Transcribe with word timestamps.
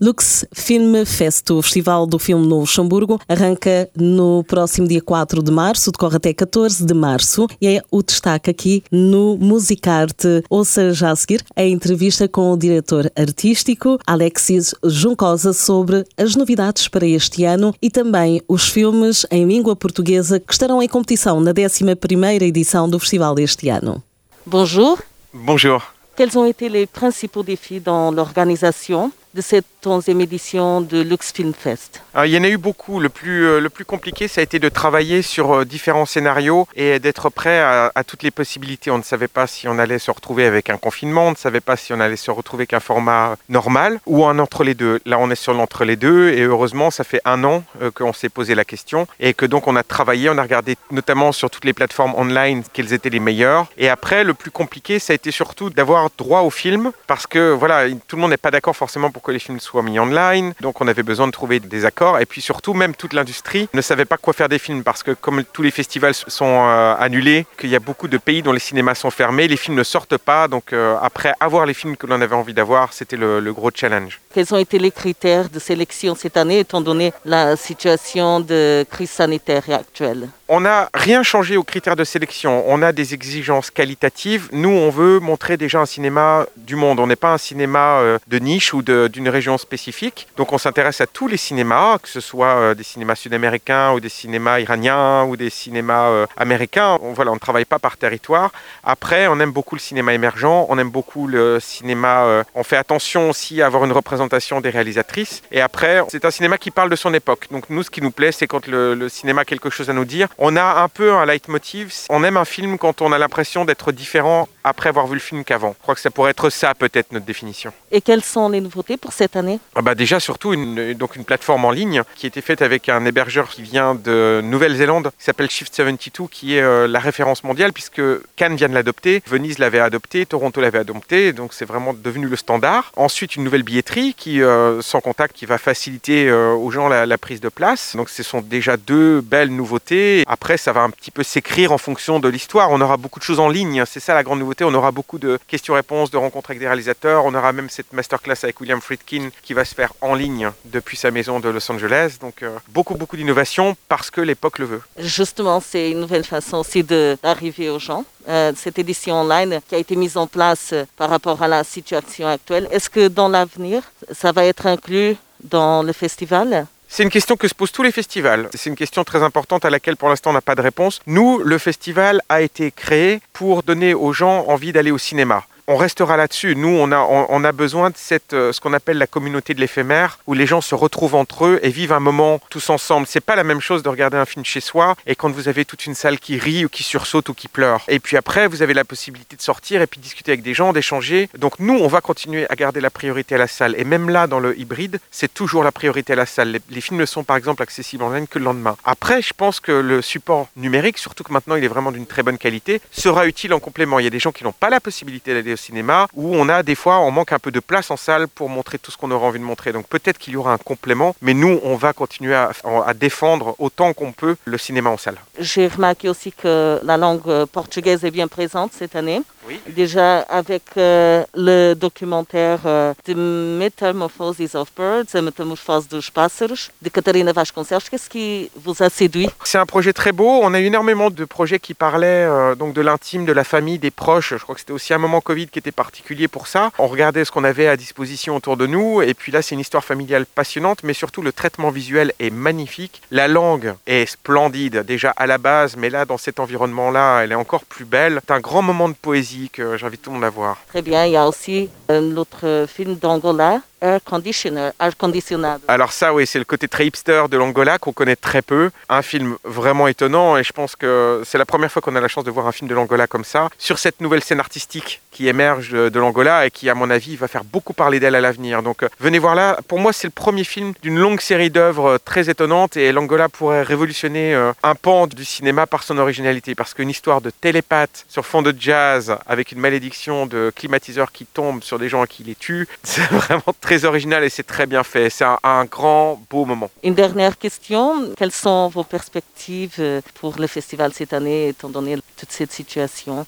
Lux 0.00 0.44
Film 0.52 1.04
Fest, 1.04 1.50
o 1.50 1.62
Festival 1.62 2.06
do 2.06 2.18
Filme 2.18 2.46
no 2.46 2.60
Luxemburgo, 2.60 3.20
arranca 3.28 3.88
no 3.96 4.44
próximo 4.44 4.86
dia 4.86 5.00
4 5.00 5.42
de 5.42 5.50
março, 5.50 5.90
decorre 5.90 6.16
até 6.16 6.32
14 6.32 6.84
de 6.84 6.94
março 6.94 7.46
e 7.60 7.68
é 7.68 7.82
o 7.90 8.02
destaque 8.02 8.50
aqui 8.50 8.82
no 8.90 9.36
Musicarte. 9.38 10.42
Ouça 10.48 10.92
já 10.92 11.10
a 11.10 11.16
seguir 11.16 11.44
a 11.56 11.64
entrevista 11.64 12.28
com 12.28 12.52
o 12.52 12.56
diretor 12.56 13.10
artístico 13.16 13.98
Alexis 14.06 14.74
Juncosa 14.84 15.52
sobre 15.52 16.04
as 16.16 16.36
novidades 16.36 16.88
para 16.88 17.06
este 17.06 17.44
ano 17.44 17.74
e 17.80 17.90
também 17.90 18.42
os 18.48 18.68
filmes 18.68 19.26
em 19.30 19.46
língua 19.46 19.74
portuguesa 19.74 20.40
que 20.40 20.52
estarão 20.52 20.82
em 20.82 20.88
competição 20.88 21.40
na 21.40 21.52
11ª 21.52 22.42
edição 22.42 22.88
do 22.88 22.98
festival 22.98 23.34
deste 23.34 23.68
ano. 23.68 24.02
Bonjour. 24.46 24.98
Bonjour. 25.32 25.82
Quels 26.16 26.36
ont 26.36 26.46
été 26.46 26.68
les 26.68 26.86
principaux 26.86 27.42
défis 27.42 27.80
dans 27.80 28.12
l'organisation 28.12 29.10
de 29.34 29.40
cette 29.40 29.66
11e 29.84 30.20
édition 30.20 30.80
de 30.80 31.02
Lux 31.02 31.32
Film 31.32 31.52
Fest 31.52 32.02
Il 32.24 32.30
y 32.30 32.38
en 32.38 32.44
a 32.44 32.48
eu 32.48 32.56
beaucoup. 32.56 33.00
Le 33.00 33.08
plus, 33.08 33.44
euh, 33.44 33.58
le 33.58 33.68
plus 33.68 33.84
compliqué, 33.84 34.28
ça 34.28 34.40
a 34.40 34.44
été 34.44 34.60
de 34.60 34.68
travailler 34.68 35.22
sur 35.22 35.52
euh, 35.52 35.64
différents 35.64 36.06
scénarios 36.06 36.68
et 36.76 37.00
d'être 37.00 37.30
prêt 37.30 37.58
à, 37.60 37.90
toutes 38.06 38.22
les 38.22 38.30
possibilités. 38.30 38.92
On 38.92 38.98
ne 38.98 39.02
savait 39.02 39.28
pas 39.28 39.48
si 39.48 39.66
on 39.66 39.78
allait 39.78 39.98
se 39.98 40.12
retrouver 40.12 40.46
avec 40.46 40.70
un 40.70 40.76
confinement, 40.76 41.26
on 41.26 41.30
ne 41.32 41.36
savait 41.36 41.60
pas 41.60 41.76
si 41.76 41.92
on 41.92 41.98
allait 41.98 42.16
se 42.16 42.30
retrouver 42.30 42.62
avec 42.62 42.74
un 42.74 42.80
format 42.80 43.36
normal 43.48 43.98
ou 44.06 44.24
un 44.24 44.38
entre 44.38 44.62
les 44.62 44.74
deux. 44.74 45.00
Là, 45.04 45.18
on 45.18 45.30
est 45.30 45.34
sur 45.34 45.52
l'entre 45.52 45.84
les 45.84 45.96
deux 45.96 46.30
et 46.30 46.42
heureusement, 46.42 46.92
ça 46.92 47.02
fait 47.02 47.20
un 47.24 47.42
an 47.42 47.64
euh, 47.82 47.90
qu'on 47.90 48.12
s'est 48.12 48.28
posé 48.28 48.54
la 48.54 48.64
question 48.64 49.08
et 49.18 49.34
que 49.34 49.46
donc 49.46 49.66
on 49.66 49.74
a 49.74 49.82
travaillé, 49.82 50.30
on 50.30 50.38
a 50.38 50.42
regardé 50.42 50.76
notamment 50.92 51.32
sur 51.32 51.50
toutes 51.50 51.64
les 51.64 51.72
plateformes 51.72 52.14
online 52.16 52.62
quels 52.72 52.92
étaient 52.92 53.10
les 53.10 53.20
meilleurs. 53.20 53.66
Et 53.76 53.88
après, 53.88 54.22
le 54.22 54.34
plus 54.34 54.52
compliqué, 54.52 55.00
ça 55.00 55.12
a 55.12 55.16
été 55.16 55.32
surtout 55.32 55.70
d'avoir 55.70 56.08
droit 56.16 56.42
au 56.42 56.50
film 56.50 56.92
parce 57.08 57.26
que 57.26 57.50
voilà, 57.50 57.90
tout 58.06 58.14
le 58.14 58.22
monde 58.22 58.30
n'est 58.30 58.36
pas 58.36 58.52
d'accord 58.52 58.76
forcément 58.76 59.10
pour 59.10 59.23
que 59.24 59.32
les 59.32 59.40
films 59.40 59.58
soient 59.58 59.82
mis 59.82 59.98
online. 59.98 60.54
Donc 60.60 60.80
on 60.80 60.86
avait 60.86 61.02
besoin 61.02 61.26
de 61.26 61.32
trouver 61.32 61.58
des 61.58 61.84
accords. 61.84 62.20
Et 62.20 62.26
puis 62.26 62.40
surtout, 62.40 62.74
même 62.74 62.94
toute 62.94 63.12
l'industrie 63.12 63.68
ne 63.74 63.80
savait 63.80 64.04
pas 64.04 64.16
quoi 64.16 64.32
faire 64.32 64.48
des 64.48 64.58
films 64.58 64.84
parce 64.84 65.02
que 65.02 65.10
comme 65.12 65.42
tous 65.52 65.62
les 65.62 65.70
festivals 65.72 66.14
sont 66.14 66.66
euh, 66.68 66.94
annulés, 66.98 67.46
qu'il 67.58 67.70
y 67.70 67.76
a 67.76 67.80
beaucoup 67.80 68.08
de 68.08 68.18
pays 68.18 68.42
dont 68.42 68.52
les 68.52 68.60
cinémas 68.60 68.94
sont 68.94 69.10
fermés, 69.10 69.48
les 69.48 69.56
films 69.56 69.76
ne 69.76 69.82
sortent 69.82 70.18
pas. 70.18 70.46
Donc 70.46 70.72
euh, 70.72 70.96
après 71.02 71.32
avoir 71.40 71.66
les 71.66 71.74
films 71.74 71.96
que 71.96 72.06
l'on 72.06 72.20
avait 72.20 72.36
envie 72.36 72.54
d'avoir, 72.54 72.92
c'était 72.92 73.16
le, 73.16 73.40
le 73.40 73.52
gros 73.52 73.70
challenge. 73.74 74.20
Quels 74.32 74.52
ont 74.52 74.58
été 74.58 74.78
les 74.78 74.90
critères 74.90 75.48
de 75.48 75.58
sélection 75.58 76.14
cette 76.14 76.36
année 76.36 76.60
étant 76.60 76.80
donné 76.80 77.12
la 77.24 77.56
situation 77.56 78.40
de 78.40 78.84
crise 78.90 79.10
sanitaire 79.10 79.64
actuelle? 79.70 80.28
On 80.48 80.60
n'a 80.60 80.90
rien 80.92 81.22
changé 81.22 81.56
aux 81.56 81.62
critères 81.62 81.96
de 81.96 82.04
sélection. 82.04 82.64
On 82.66 82.82
a 82.82 82.92
des 82.92 83.14
exigences 83.14 83.70
qualitatives. 83.70 84.48
Nous, 84.52 84.68
on 84.68 84.90
veut 84.90 85.18
montrer 85.18 85.56
déjà 85.56 85.80
un 85.80 85.86
cinéma 85.86 86.46
du 86.56 86.76
monde. 86.76 87.00
On 87.00 87.06
n'est 87.06 87.16
pas 87.16 87.32
un 87.32 87.38
cinéma 87.38 87.98
euh, 88.00 88.18
de 88.26 88.38
niche 88.38 88.74
ou 88.74 88.82
d'une 89.14 89.28
région 89.28 89.56
spécifique. 89.58 90.26
Donc, 90.36 90.52
on 90.52 90.58
s'intéresse 90.58 91.00
à 91.00 91.06
tous 91.06 91.28
les 91.28 91.36
cinémas, 91.36 91.98
que 91.98 92.08
ce 92.08 92.20
soit 92.20 92.56
euh, 92.56 92.74
des 92.74 92.82
cinémas 92.82 93.14
sud-américains 93.14 93.92
ou 93.92 94.00
des 94.00 94.08
cinémas 94.08 94.58
iraniens 94.58 95.24
ou 95.24 95.36
des 95.36 95.50
cinémas 95.50 96.08
euh, 96.08 96.26
américains. 96.36 96.98
On, 97.00 97.12
voilà, 97.12 97.30
on 97.30 97.34
ne 97.34 97.40
travaille 97.40 97.64
pas 97.64 97.78
par 97.78 97.96
territoire. 97.96 98.50
Après, 98.82 99.28
on 99.28 99.38
aime 99.38 99.52
beaucoup 99.52 99.76
le 99.76 99.80
cinéma 99.80 100.12
émergent. 100.12 100.66
On 100.68 100.78
aime 100.78 100.90
beaucoup 100.90 101.28
le 101.28 101.60
cinéma. 101.60 102.44
on 102.54 102.64
fait 102.64 102.76
attention 102.76 103.30
aussi 103.30 103.62
à 103.62 103.66
avoir 103.66 103.84
une 103.84 103.92
représentation 103.92 104.60
des 104.60 104.70
réalisatrices. 104.70 105.42
Et 105.52 105.60
après, 105.60 106.02
c'est 106.08 106.24
un 106.24 106.30
cinéma 106.30 106.58
qui 106.58 106.70
parle 106.70 106.90
de 106.90 106.96
son 106.96 107.14
époque. 107.14 107.46
Donc, 107.52 107.70
nous, 107.70 107.84
ce 107.84 107.90
qui 107.90 108.02
nous 108.02 108.10
plaît, 108.10 108.32
c'est 108.32 108.48
quand 108.48 108.66
le, 108.66 108.94
le 108.94 109.08
cinéma 109.08 109.42
a 109.42 109.44
quelque 109.44 109.70
chose 109.70 109.88
à 109.90 109.92
nous 109.92 110.04
dire 110.04 110.28
on 110.38 110.56
a 110.56 110.82
un 110.82 110.88
peu 110.88 111.12
un 111.12 111.24
leitmotiv. 111.24 111.92
On 112.10 112.24
aime 112.24 112.36
un 112.36 112.44
film 112.44 112.78
quand 112.78 113.00
on 113.00 113.12
a 113.12 113.18
l'impression 113.18 113.64
d'être 113.64 113.92
différent 113.92 114.48
après 114.64 114.88
avoir 114.88 115.06
vu 115.06 115.14
le 115.14 115.20
film 115.20 115.44
qu'avant. 115.44 115.74
Je 115.78 115.82
crois 115.82 115.94
que 115.94 116.00
ça 116.00 116.10
pourrait 116.10 116.30
être 116.30 116.50
ça 116.50 116.74
peut-être 116.74 117.12
notre 117.12 117.26
définition. 117.26 117.72
Et 117.90 118.00
quelles 118.00 118.24
sont 118.24 118.48
les 118.48 118.60
nouveautés 118.60 118.96
pour 118.96 119.12
cette 119.12 119.36
année? 119.36 119.60
Ah 119.74 119.82
bah 119.82 119.94
Déjà 119.94 120.20
surtout 120.20 120.52
une, 120.52 120.94
donc 120.94 121.16
une 121.16 121.24
plateforme 121.24 121.64
en 121.64 121.70
ligne 121.70 122.02
qui 122.16 122.26
a 122.26 122.28
été 122.28 122.40
faite 122.40 122.62
avec 122.62 122.88
un 122.88 123.04
hébergeur 123.04 123.48
qui 123.48 123.62
vient 123.62 123.94
de 123.94 124.40
Nouvelle-Zélande 124.42 125.10
qui 125.18 125.24
s'appelle 125.24 125.50
Shift 125.50 125.74
72 125.74 126.28
qui 126.30 126.56
est 126.56 126.62
euh, 126.62 126.86
la 126.86 126.98
référence 126.98 127.44
mondiale 127.44 127.72
puisque 127.72 128.02
Cannes 128.36 128.56
vient 128.56 128.68
de 128.68 128.74
l'adopter, 128.74 129.22
Venise 129.26 129.58
l'avait 129.58 129.80
adopté, 129.80 130.26
Toronto 130.26 130.60
l'avait 130.60 130.78
adopté 130.78 131.32
donc 131.32 131.54
c'est 131.54 131.64
vraiment 131.64 131.94
devenu 131.94 132.26
le 132.26 132.36
standard. 132.36 132.92
Ensuite 132.96 133.36
une 133.36 133.44
nouvelle 133.44 133.62
billetterie 133.62 134.14
qui 134.14 134.42
euh, 134.42 134.82
sans 134.82 135.00
contact 135.00 135.36
qui 135.36 135.46
va 135.46 135.58
faciliter 135.58 136.28
euh, 136.28 136.52
aux 136.52 136.70
gens 136.70 136.88
la, 136.88 137.06
la, 137.06 137.18
prise 137.18 137.40
de 137.40 137.48
place. 137.48 137.96
Donc 137.96 138.10
ce 138.10 138.22
sont 138.22 138.40
déjà 138.40 138.76
deux 138.76 139.20
belles 139.20 139.54
nouveautés 139.54 140.24
après, 140.26 140.56
ça 140.56 140.72
va 140.72 140.82
un 140.82 140.90
petit 140.90 141.10
peu 141.10 141.22
s'écrire 141.22 141.72
en 141.72 141.78
fonction 141.78 142.20
de 142.20 142.28
l'histoire. 142.28 142.70
On 142.70 142.80
aura 142.80 142.96
beaucoup 142.96 143.18
de 143.18 143.24
choses 143.24 143.40
en 143.40 143.48
ligne. 143.48 143.84
C'est 143.86 144.00
ça 144.00 144.14
la 144.14 144.22
grande 144.22 144.38
nouveauté. 144.38 144.53
On 144.62 144.74
aura 144.74 144.92
beaucoup 144.92 145.18
de 145.18 145.38
questions-réponses, 145.48 146.10
de 146.10 146.16
rencontres 146.16 146.50
avec 146.50 146.60
des 146.60 146.66
réalisateurs. 146.66 147.24
On 147.24 147.34
aura 147.34 147.52
même 147.52 147.68
cette 147.68 147.92
masterclass 147.92 148.36
avec 148.42 148.60
William 148.60 148.80
Friedkin 148.80 149.30
qui 149.42 149.54
va 149.54 149.64
se 149.64 149.74
faire 149.74 149.92
en 150.00 150.14
ligne 150.14 150.50
depuis 150.66 150.96
sa 150.96 151.10
maison 151.10 151.40
de 151.40 151.48
Los 151.48 151.70
Angeles. 151.70 152.18
Donc, 152.20 152.42
euh, 152.42 152.56
beaucoup, 152.68 152.94
beaucoup 152.94 153.16
d'innovation 153.16 153.76
parce 153.88 154.10
que 154.10 154.20
l'époque 154.20 154.58
le 154.58 154.66
veut. 154.66 154.82
Justement, 154.98 155.60
c'est 155.60 155.90
une 155.90 156.00
nouvelle 156.00 156.24
façon 156.24 156.58
aussi 156.58 156.82
d'arriver 156.84 157.70
aux 157.70 157.78
gens. 157.78 158.04
Euh, 158.28 158.52
cette 158.56 158.78
édition 158.78 159.20
online 159.20 159.60
qui 159.68 159.74
a 159.74 159.78
été 159.78 159.96
mise 159.96 160.16
en 160.16 160.26
place 160.26 160.70
euh, 160.72 160.84
par 160.96 161.10
rapport 161.10 161.42
à 161.42 161.48
la 161.48 161.62
situation 161.62 162.26
actuelle. 162.26 162.68
Est-ce 162.70 162.88
que 162.88 163.08
dans 163.08 163.28
l'avenir, 163.28 163.82
ça 164.12 164.32
va 164.32 164.46
être 164.46 164.66
inclus 164.66 165.16
dans 165.42 165.82
le 165.82 165.92
festival? 165.92 166.66
C'est 166.96 167.02
une 167.02 167.10
question 167.10 167.34
que 167.34 167.48
se 167.48 167.56
posent 167.56 167.72
tous 167.72 167.82
les 167.82 167.90
festivals. 167.90 168.48
C'est 168.54 168.70
une 168.70 168.76
question 168.76 169.02
très 169.02 169.24
importante 169.24 169.64
à 169.64 169.70
laquelle 169.70 169.96
pour 169.96 170.08
l'instant 170.08 170.30
on 170.30 170.32
n'a 170.32 170.40
pas 170.40 170.54
de 170.54 170.60
réponse. 170.60 171.00
Nous, 171.08 171.40
le 171.40 171.58
festival 171.58 172.20
a 172.28 172.40
été 172.40 172.70
créé 172.70 173.20
pour 173.32 173.64
donner 173.64 173.94
aux 173.94 174.12
gens 174.12 174.44
envie 174.46 174.70
d'aller 174.70 174.92
au 174.92 174.98
cinéma 174.98 175.44
on 175.66 175.76
restera 175.76 176.16
là-dessus. 176.16 176.56
Nous, 176.56 176.68
on 176.68 176.90
a, 176.92 177.52
besoin 177.52 177.90
de 177.90 177.96
euh, 178.32 178.52
ce 178.52 178.60
qu'on 178.60 178.72
appelle 178.72 178.98
la 178.98 179.06
communauté 179.06 179.54
de 179.54 179.60
l'éphémère, 179.60 180.18
où 180.26 180.34
les 180.34 180.46
gens 180.46 180.60
se 180.60 180.74
retrouvent 180.74 181.14
entre 181.14 181.46
eux 181.46 181.60
et 181.62 181.70
vivent 181.70 181.92
un 181.92 182.00
moment 182.00 182.40
tous 182.50 182.70
ensemble. 182.70 183.06
C'est 183.06 183.20
pas 183.20 183.36
la 183.36 183.44
même 183.44 183.60
chose 183.60 183.82
de 183.82 183.88
regarder 183.88 184.16
un 184.16 184.24
film 184.24 184.44
chez 184.44 184.60
soi 184.60 184.96
et 185.06 185.14
quand 185.14 185.30
vous 185.30 185.48
avez 185.48 185.64
toute 185.64 185.86
une 185.86 185.94
salle 185.94 186.18
qui 186.18 186.38
rit 186.38 186.64
ou 186.64 186.68
qui 186.68 186.82
sursaute 186.82 187.28
ou 187.28 187.34
qui 187.34 187.48
pleure. 187.48 187.84
Et 187.88 188.00
puis 188.00 188.16
après, 188.16 188.46
vous 188.46 188.62
avez 188.62 188.74
la 188.74 188.84
possibilité 188.84 189.36
de 189.36 189.42
sortir 189.42 189.80
et 189.82 189.86
puis 189.86 190.00
discuter 190.00 190.32
avec 190.32 190.42
des 190.42 190.54
gens, 190.54 190.72
d'échanger. 190.72 191.28
Donc 191.38 191.58
nous, 191.58 191.74
on 191.74 191.88
va 191.88 192.00
continuer 192.00 192.46
à 192.50 192.56
garder 192.56 192.80
la 192.80 192.90
priorité 192.90 193.36
à 193.36 193.38
la 193.38 193.46
salle. 193.46 193.74
Et 193.78 193.84
même 193.84 194.10
là, 194.10 194.26
dans 194.26 194.40
le 194.40 194.58
hybride, 194.58 194.98
c'est 195.10 195.32
toujours 195.32 195.64
la 195.64 195.72
priorité 195.72 196.12
à 196.12 196.16
la 196.16 196.26
salle. 196.26 196.58
Les, 196.68 196.80
films 196.80 197.00
ne 197.00 197.06
sont 197.06 197.24
par 197.24 197.36
exemple 197.36 197.62
accessibles 197.62 198.02
en 198.02 198.12
ligne 198.12 198.26
que 198.26 198.38
le 198.38 198.44
lendemain. 198.44 198.76
Après, 198.84 199.22
je 199.22 199.32
pense 199.34 199.60
que 199.60 199.72
le 199.72 200.02
support 200.02 200.48
numérique, 200.56 200.98
surtout 200.98 201.24
que 201.24 201.32
maintenant 201.32 201.56
il 201.56 201.64
est 201.64 201.68
vraiment 201.68 201.92
d'une 201.92 202.06
très 202.06 202.22
bonne 202.22 202.38
qualité, 202.38 202.80
sera 202.90 203.26
utile 203.26 203.54
en 203.54 203.60
complément. 203.60 203.98
Il 203.98 204.04
y 204.04 204.08
a 204.08 204.10
des 204.10 204.18
gens 204.18 204.32
qui 204.32 204.44
n'ont 204.44 204.52
pas 204.52 204.68
la 204.68 204.80
possibilité 204.80 205.32
d'aller 205.32 205.53
cinéma, 205.56 206.08
où 206.14 206.34
on 206.34 206.48
a 206.48 206.62
des 206.62 206.74
fois, 206.74 207.00
on 207.00 207.10
manque 207.10 207.32
un 207.32 207.38
peu 207.38 207.50
de 207.50 207.60
place 207.60 207.90
en 207.90 207.96
salle 207.96 208.28
pour 208.28 208.48
montrer 208.48 208.78
tout 208.78 208.90
ce 208.90 208.96
qu'on 208.96 209.10
aura 209.10 209.26
envie 209.26 209.38
de 209.38 209.44
montrer. 209.44 209.72
Donc 209.72 209.86
peut-être 209.86 210.18
qu'il 210.18 210.34
y 210.34 210.36
aura 210.36 210.52
un 210.52 210.58
complément, 210.58 211.14
mais 211.22 211.34
nous, 211.34 211.60
on 211.62 211.76
va 211.76 211.92
continuer 211.92 212.34
à, 212.34 212.50
à 212.86 212.94
défendre 212.94 213.54
autant 213.58 213.92
qu'on 213.92 214.12
peut 214.12 214.36
le 214.44 214.58
cinéma 214.58 214.90
en 214.90 214.96
salle. 214.98 215.18
J'ai 215.38 215.68
remarqué 215.68 216.08
aussi 216.08 216.32
que 216.32 216.80
la 216.82 216.96
langue 216.96 217.44
portugaise 217.46 218.04
est 218.04 218.10
bien 218.10 218.28
présente 218.28 218.72
cette 218.72 218.96
année. 218.96 219.22
Oui. 219.46 219.60
Déjà 219.68 220.20
avec 220.20 220.62
euh, 220.76 221.24
le 221.34 221.74
documentaire 221.74 222.60
euh, 222.64 222.94
The 223.04 223.14
Metamorphoses 223.14 224.54
of 224.54 224.68
Birds, 224.74 225.22
Métamorphose 225.22 225.86
dos 225.88 226.00
Pássaros, 226.12 226.70
de 226.80 226.88
Catarina 226.88 227.32
Vasconcelos, 227.32 227.80
qu'est-ce 227.90 228.08
qui 228.08 228.50
vous 228.56 228.82
a 228.82 228.88
séduit? 228.88 229.28
C'est 229.44 229.58
un 229.58 229.66
projet 229.66 229.92
très 229.92 230.12
beau. 230.12 230.40
On 230.42 230.54
a 230.54 230.60
eu 230.60 230.64
énormément 230.64 231.10
de 231.10 231.24
projets 231.26 231.58
qui 231.58 231.74
parlaient 231.74 232.26
euh, 232.26 232.54
donc 232.54 232.72
de 232.72 232.80
l'intime, 232.80 233.26
de 233.26 233.32
la 233.32 233.44
famille, 233.44 233.78
des 233.78 233.90
proches. 233.90 234.30
Je 234.30 234.42
crois 234.42 234.54
que 234.54 234.60
c'était 234.62 234.72
aussi 234.72 234.94
un 234.94 234.98
moment 234.98 235.20
Covid 235.20 235.48
qui 235.48 235.58
était 235.58 235.72
particulier 235.72 236.26
pour 236.26 236.46
ça. 236.46 236.70
On 236.78 236.86
regardait 236.86 237.24
ce 237.26 237.30
qu'on 237.30 237.44
avait 237.44 237.68
à 237.68 237.76
disposition 237.76 238.36
autour 238.36 238.56
de 238.56 238.66
nous. 238.66 239.02
Et 239.02 239.12
puis 239.12 239.30
là, 239.30 239.42
c'est 239.42 239.54
une 239.54 239.60
histoire 239.60 239.84
familiale 239.84 240.24
passionnante, 240.26 240.82
mais 240.84 240.94
surtout 240.94 241.20
le 241.20 241.32
traitement 241.32 241.70
visuel 241.70 242.12
est 242.18 242.30
magnifique. 242.30 243.02
La 243.10 243.28
langue 243.28 243.74
est 243.86 244.06
splendide 244.06 244.84
déjà 244.86 245.10
à 245.16 245.26
la 245.26 245.36
base, 245.36 245.76
mais 245.76 245.90
là, 245.90 246.06
dans 246.06 246.18
cet 246.18 246.40
environnement-là, 246.40 247.20
elle 247.22 247.32
est 247.32 247.36
encore 247.36 247.64
plus 247.66 247.84
belle. 247.84 248.20
C'est 248.26 248.32
un 248.32 248.40
grand 248.40 248.62
moment 248.62 248.88
de 248.88 248.94
poésie 248.94 249.33
que 249.52 249.76
j'invite 249.76 250.02
tout 250.02 250.10
le 250.10 250.14
monde 250.14 250.24
à 250.24 250.30
voir. 250.30 250.58
Très 250.68 250.82
bien, 250.82 251.04
il 251.06 251.12
y 251.12 251.16
a 251.16 251.28
aussi 251.28 251.68
un 251.88 252.16
autre 252.16 252.66
film 252.68 252.96
d'Angola 252.96 253.60
air 253.84 254.00
conditioner, 254.04 254.70
air. 254.80 255.58
Alors 255.68 255.92
ça, 255.92 256.14
oui, 256.14 256.26
c'est 256.26 256.38
le 256.38 256.44
côté 256.44 256.68
très 256.68 256.86
hipster 256.86 257.24
de 257.30 257.36
l'Angola 257.36 257.78
qu'on 257.78 257.92
connaît 257.92 258.16
très 258.16 258.42
peu. 258.42 258.70
Un 258.88 259.02
film 259.02 259.36
vraiment 259.44 259.88
étonnant 259.88 260.36
et 260.36 260.44
je 260.44 260.52
pense 260.52 260.74
que 260.76 261.22
c'est 261.24 261.38
la 261.38 261.46
première 261.46 261.70
fois 261.70 261.82
qu'on 261.82 261.96
a 261.96 262.00
la 262.00 262.08
chance 262.08 262.24
de 262.24 262.30
voir 262.30 262.46
un 262.46 262.52
film 262.52 262.68
de 262.68 262.74
l'Angola 262.74 263.06
comme 263.06 263.24
ça, 263.24 263.48
sur 263.58 263.78
cette 263.78 264.00
nouvelle 264.00 264.22
scène 264.22 264.40
artistique 264.40 265.00
qui 265.10 265.28
émerge 265.28 265.70
de 265.70 265.98
l'Angola 265.98 266.46
et 266.46 266.50
qui, 266.50 266.68
à 266.68 266.74
mon 266.74 266.90
avis, 266.90 267.16
va 267.16 267.28
faire 267.28 267.44
beaucoup 267.44 267.72
parler 267.72 268.00
d'elle 268.00 268.14
à 268.14 268.20
l'avenir. 268.20 268.62
Donc 268.62 268.82
euh, 268.82 268.88
venez 268.98 269.18
voir 269.18 269.34
là. 269.34 269.58
Pour 269.68 269.78
moi, 269.78 269.92
c'est 269.92 270.06
le 270.06 270.12
premier 270.12 270.44
film 270.44 270.72
d'une 270.82 270.98
longue 270.98 271.20
série 271.20 271.50
d'œuvres 271.50 271.98
très 272.04 272.30
étonnantes 272.30 272.76
et 272.76 272.92
l'Angola 272.92 273.28
pourrait 273.28 273.62
révolutionner 273.62 274.34
euh, 274.34 274.52
un 274.62 274.74
pan 274.74 275.06
du 275.06 275.24
cinéma 275.24 275.66
par 275.66 275.82
son 275.82 275.98
originalité. 275.98 276.54
Parce 276.54 276.74
qu'une 276.74 276.90
histoire 276.90 277.20
de 277.20 277.30
télépathe 277.30 278.04
sur 278.08 278.24
fond 278.24 278.42
de 278.42 278.54
jazz 278.58 279.16
avec 279.26 279.52
une 279.52 279.60
malédiction 279.60 280.26
de 280.26 280.52
climatiseur 280.54 281.12
qui 281.12 281.26
tombe 281.26 281.62
sur 281.62 281.78
des 281.78 281.88
gens 281.88 282.04
et 282.04 282.08
qui 282.08 282.22
les 282.24 282.34
tue, 282.34 282.66
c'est 282.82 283.08
vraiment 283.10 283.54
très 283.60 283.73
original 283.82 284.22
et 284.22 284.28
c'est 284.28 284.44
très 284.44 284.66
bien 284.66 284.84
fait. 284.84 285.10
C'est 285.10 285.24
un, 285.24 285.38
un 285.42 285.64
grand, 285.64 286.20
beau 286.30 286.44
moment. 286.44 286.70
Une 286.82 286.94
dernière 286.94 287.36
question. 287.36 288.12
Quelles 288.16 288.32
sont 288.32 288.68
vos 288.68 288.84
perspectives 288.84 289.76
euh, 289.78 290.00
pour 290.20 290.34
le 290.38 290.46
festival 290.46 290.92
cette 290.92 291.12
année, 291.12 291.48
étant 291.48 291.68
donné 291.68 291.96
toute 292.16 292.30
cette 292.30 292.52
situation? 292.52 293.26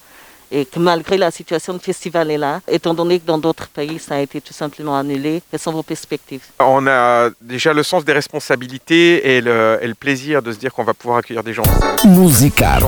Et 0.53 0.65
que 0.65 0.79
malgré 0.79 1.17
la 1.17 1.33
situation, 1.33 1.73
le 1.73 1.81
festival 1.81 2.31
est 2.31 2.39
là, 2.39 2.61
étant 2.69 2.95
donné 2.95 3.19
que 3.19 3.27
dans 3.27 3.39
d'autres 3.39 3.67
pays, 3.67 3.99
ça 3.99 4.15
a 4.15 4.21
été 4.21 4.41
tout 4.41 4.53
simplement 4.53 4.97
annulé. 4.97 5.43
Quelles 5.51 5.59
sont 5.59 5.73
vos 5.73 5.83
perspectives? 5.83 6.45
On 6.61 6.87
a 6.87 7.31
déjà 7.41 7.73
le 7.73 7.83
sens 7.83 8.05
des 8.05 8.13
responsabilités 8.13 9.37
et 9.37 9.41
le, 9.41 9.79
et 9.83 9.89
le 9.89 9.95
plaisir 9.95 10.43
de 10.43 10.53
se 10.53 10.59
dire 10.59 10.73
qu'on 10.73 10.85
va 10.85 10.95
pouvoir 10.95 11.19
accueillir 11.19 11.43
des 11.43 11.53
gens. 11.53 11.65
Musical. 12.05 12.85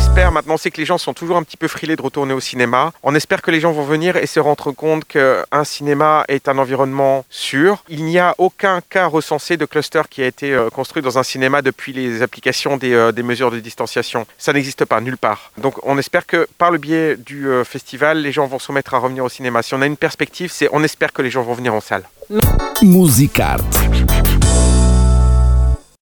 On 0.00 0.02
espère, 0.02 0.32
maintenant, 0.32 0.56
c'est 0.56 0.70
que 0.70 0.78
les 0.78 0.86
gens 0.86 0.96
sont 0.96 1.12
toujours 1.12 1.36
un 1.36 1.42
petit 1.42 1.58
peu 1.58 1.68
frilés 1.68 1.94
de 1.94 2.00
retourner 2.00 2.32
au 2.32 2.40
cinéma. 2.40 2.92
On 3.02 3.14
espère 3.14 3.42
que 3.42 3.50
les 3.50 3.60
gens 3.60 3.70
vont 3.70 3.84
venir 3.84 4.16
et 4.16 4.26
se 4.26 4.40
rendre 4.40 4.72
compte 4.72 5.04
qu'un 5.04 5.64
cinéma 5.64 6.24
est 6.26 6.48
un 6.48 6.56
environnement 6.56 7.26
sûr. 7.28 7.84
Il 7.90 8.04
n'y 8.04 8.18
a 8.18 8.34
aucun 8.38 8.80
cas 8.80 9.06
recensé 9.06 9.58
de 9.58 9.66
cluster 9.66 10.00
qui 10.08 10.22
a 10.22 10.26
été 10.26 10.54
euh, 10.54 10.70
construit 10.70 11.02
dans 11.02 11.18
un 11.18 11.22
cinéma 11.22 11.60
depuis 11.60 11.92
les 11.92 12.22
applications 12.22 12.78
des, 12.78 12.94
euh, 12.94 13.12
des 13.12 13.22
mesures 13.22 13.50
de 13.50 13.60
distanciation. 13.60 14.26
Ça 14.38 14.54
n'existe 14.54 14.86
pas, 14.86 15.02
nulle 15.02 15.18
part. 15.18 15.52
Donc 15.58 15.74
on 15.82 15.98
espère 15.98 16.24
que 16.26 16.48
par 16.56 16.70
le 16.70 16.78
biais 16.78 17.16
du 17.16 17.48
euh, 17.48 17.62
festival, 17.62 18.22
les 18.22 18.32
gens 18.32 18.46
vont 18.46 18.58
se 18.58 18.68
remettre 18.68 18.94
à 18.94 18.98
revenir 18.98 19.22
au 19.22 19.28
cinéma. 19.28 19.62
Si 19.62 19.74
on 19.74 19.82
a 19.82 19.86
une 19.86 19.98
perspective, 19.98 20.50
c'est 20.50 20.70
on 20.72 20.82
espère 20.82 21.12
que 21.12 21.20
les 21.20 21.30
gens 21.30 21.42
vont 21.42 21.54
venir 21.54 21.74
en 21.74 21.82
salle. 21.82 22.04
Musicart. 22.82 23.60